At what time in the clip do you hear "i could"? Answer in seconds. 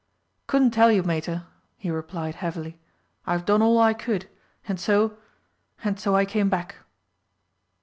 3.77-4.27